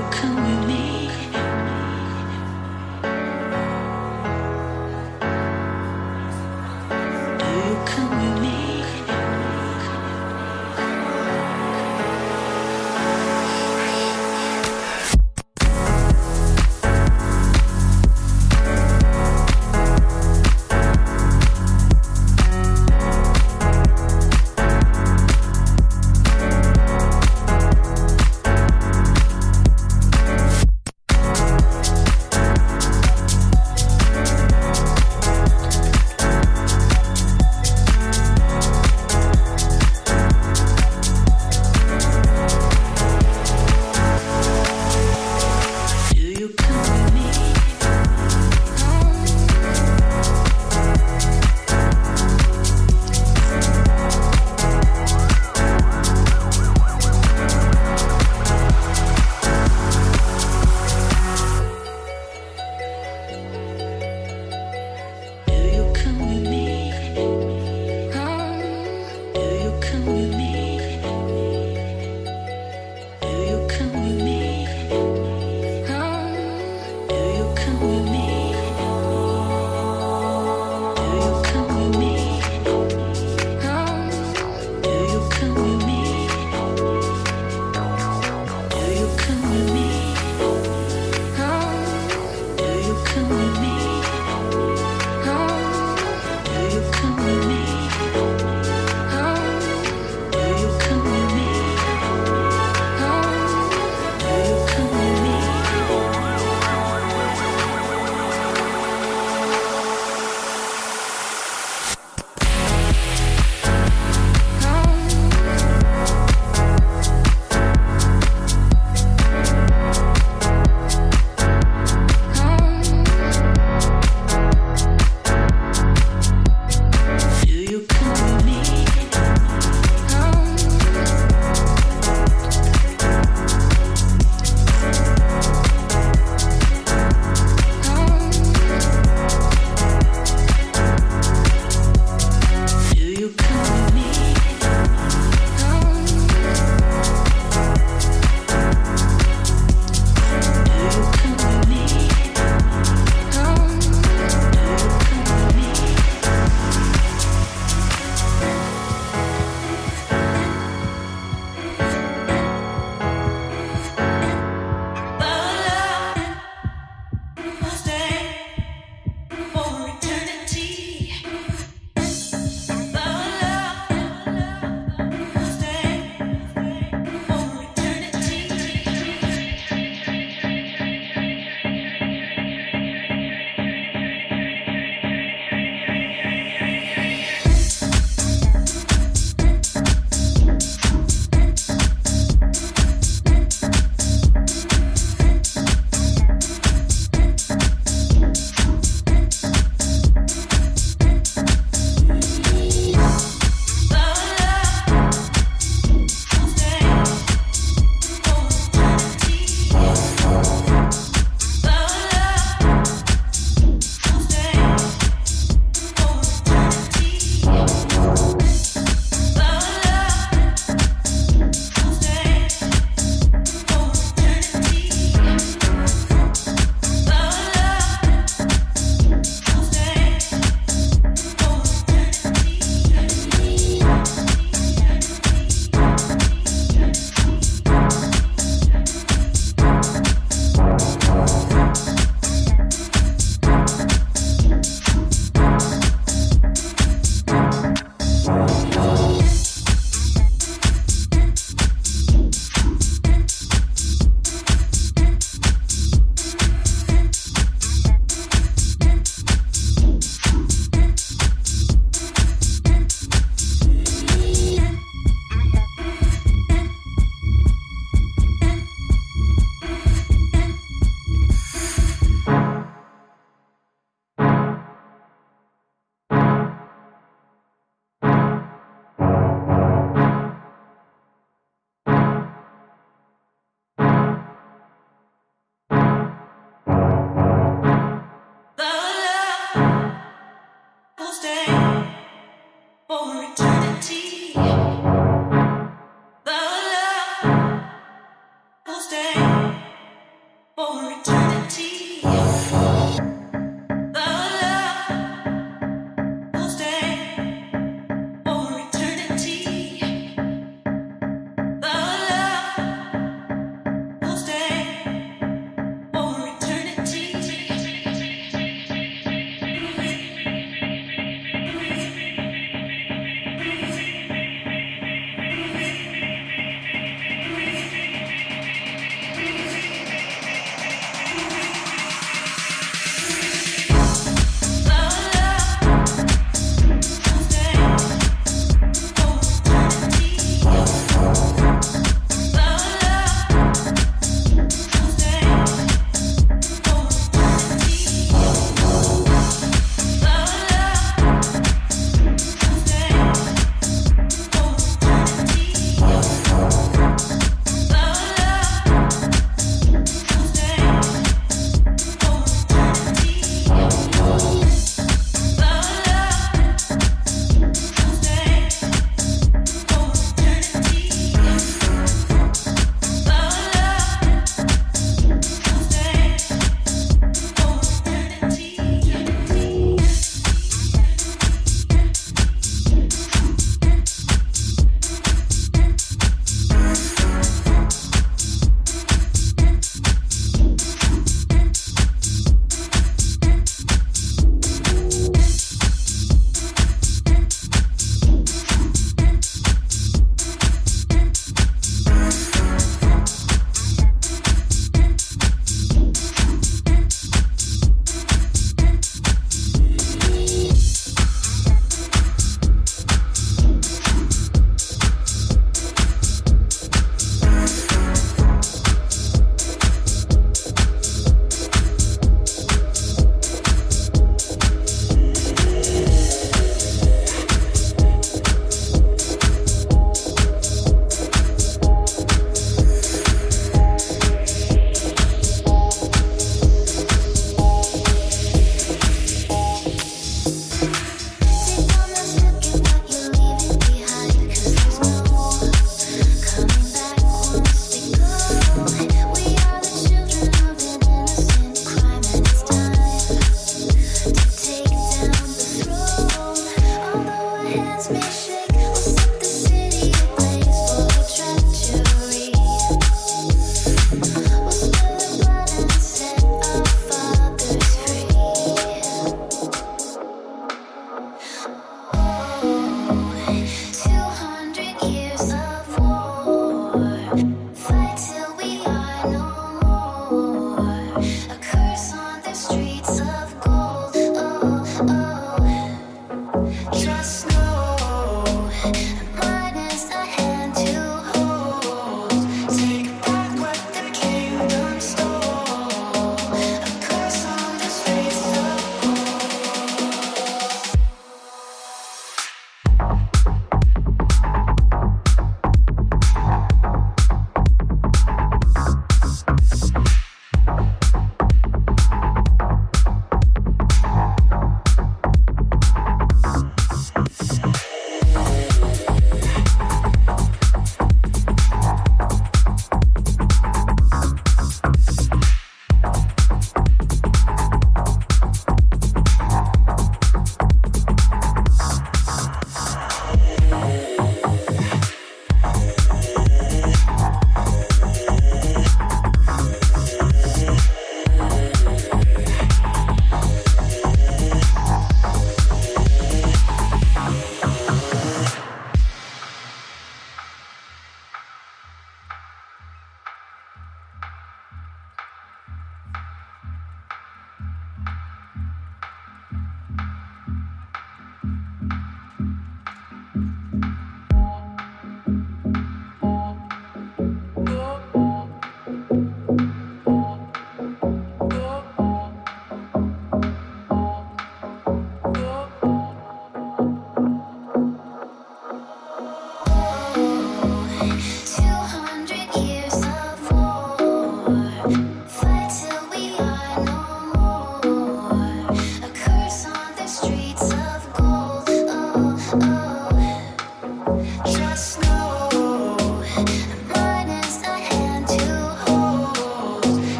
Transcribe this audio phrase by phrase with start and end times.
[0.00, 0.37] broken.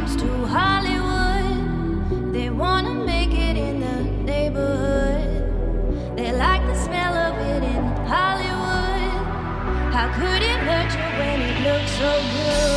[0.00, 6.18] comes to Hollywood, they wanna make it in the neighborhood.
[6.18, 7.82] They like the smell of it in
[8.12, 9.10] Hollywood.
[9.94, 12.75] How could it hurt you when it looks so good?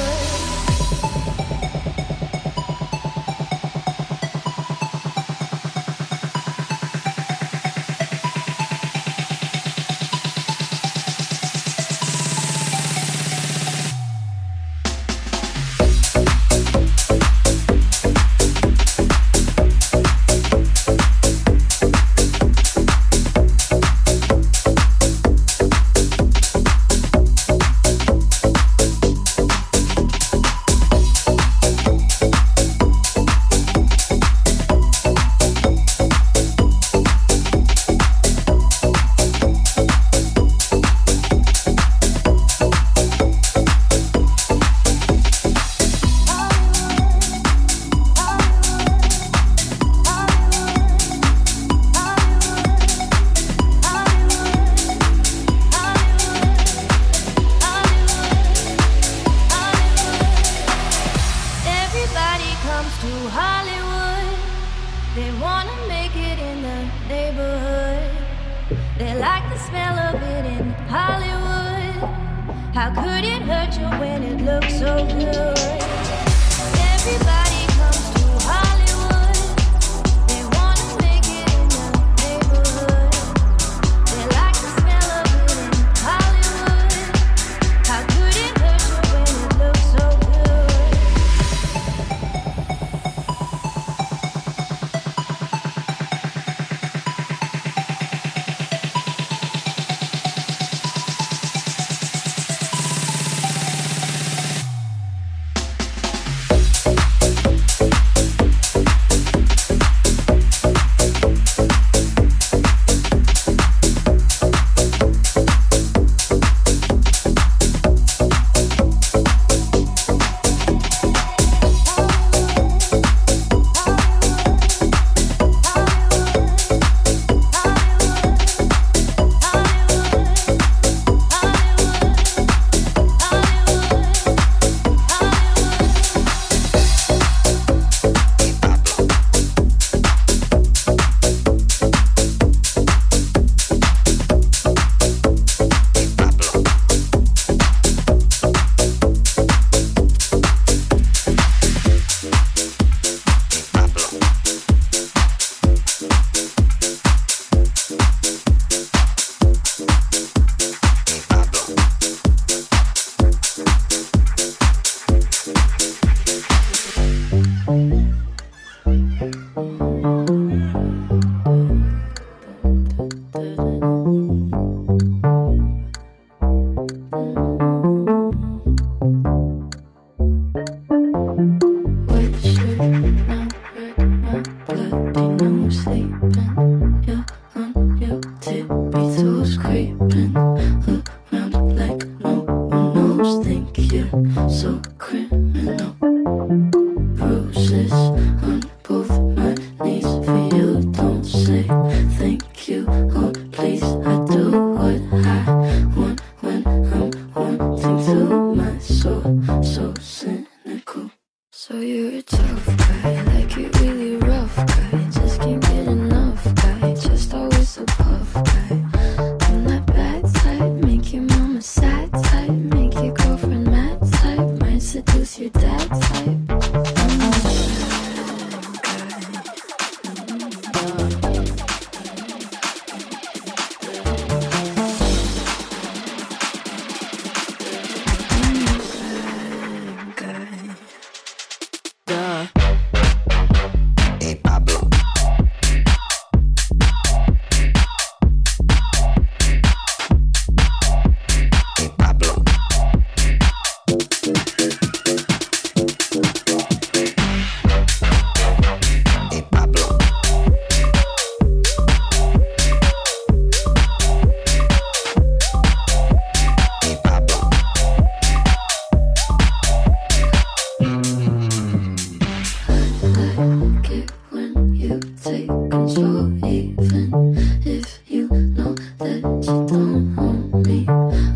[279.80, 281.29] lonely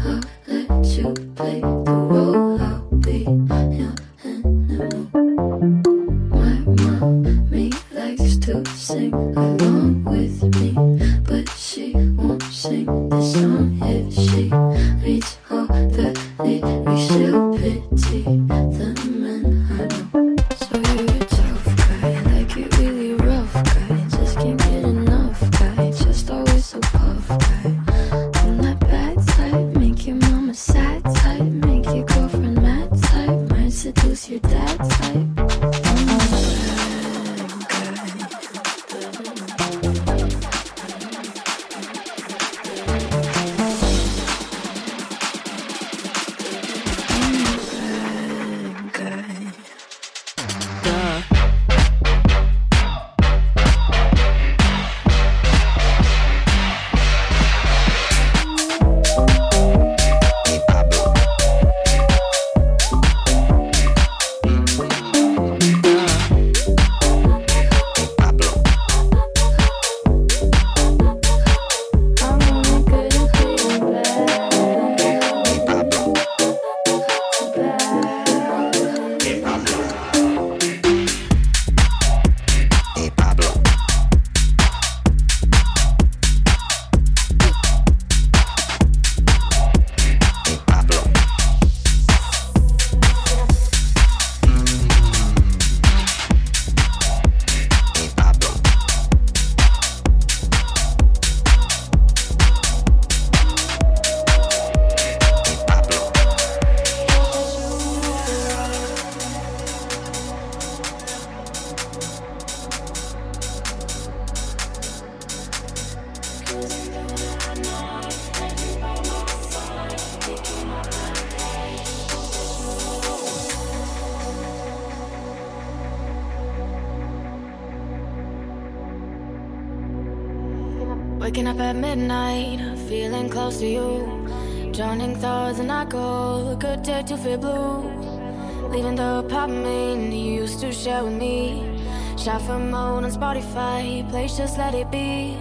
[131.43, 134.71] Waking up at midnight, feeling close to you.
[134.71, 138.69] Drowning thoughts and alcohol, a good day to feel blue.
[138.69, 141.77] Leaving the apartment you used to share with me.
[142.17, 145.38] Shuffle for mode on Spotify, place just let it be.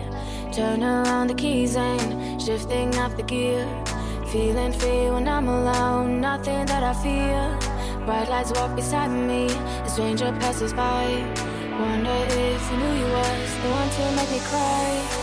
[0.51, 3.65] Turn around the keys and shifting up the gear.
[4.33, 7.41] Feeling free when I'm alone, nothing that I fear.
[8.07, 9.47] Bright lights walk beside me,
[9.87, 11.07] a stranger passes by.
[11.79, 15.22] Wonder if you knew you was the one to make me cry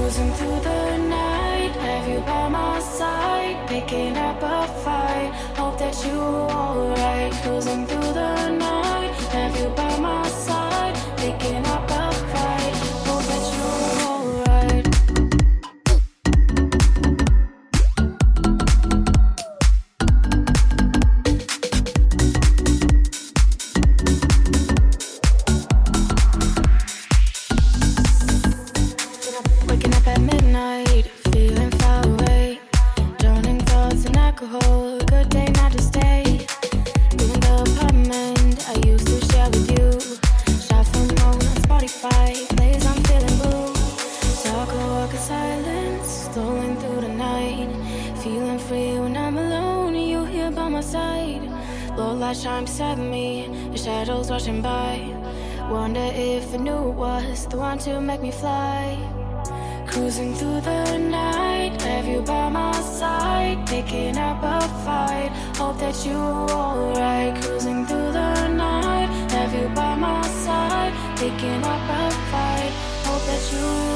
[0.00, 1.72] cruising through the night.
[1.76, 5.30] Have you by my side, picking up a fight.
[5.56, 7.32] Hope that you're alright.
[7.42, 9.12] Cruising through the night.
[9.36, 12.09] Have you by my side, picking up a
[71.40, 72.72] picking up a fight.
[73.04, 73.89] Hope that you